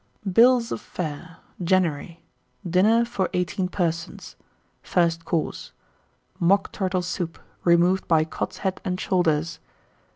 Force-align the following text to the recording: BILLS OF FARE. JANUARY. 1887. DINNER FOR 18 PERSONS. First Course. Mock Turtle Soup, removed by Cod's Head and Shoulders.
BILLS 0.33 0.71
OF 0.71 0.81
FARE. 0.81 1.37
JANUARY. 1.63 2.19
1887. 2.63 2.71
DINNER 2.71 3.05
FOR 3.05 3.29
18 3.39 3.67
PERSONS. 3.67 4.35
First 4.81 5.25
Course. 5.25 5.73
Mock 6.39 6.71
Turtle 6.71 7.03
Soup, 7.03 7.37
removed 7.63 8.07
by 8.07 8.23
Cod's 8.23 8.57
Head 8.65 8.81
and 8.83 8.99
Shoulders. 8.99 9.59